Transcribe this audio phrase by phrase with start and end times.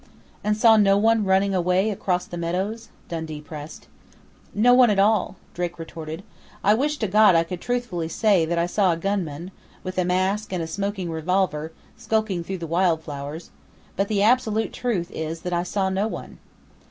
[0.43, 3.85] "And saw no one running away across the meadows?" Dundee pressed.
[4.51, 6.23] "No one at all," Drake retorted.
[6.63, 9.51] "I wish to God I could truthfully say that I saw a gunman,
[9.83, 13.51] with a mask and a smoking revolver, skulking through the wildflowers,
[13.95, 16.39] but the absolute truth is that I saw no one."